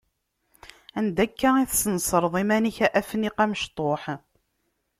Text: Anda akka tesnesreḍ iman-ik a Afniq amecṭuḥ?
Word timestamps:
Anda 0.97 1.21
akka 1.25 1.49
tesnesreḍ 1.69 2.33
iman-ik 2.41 2.77
a 2.85 2.87
Afniq 2.99 3.37
amecṭuḥ? 3.43 4.03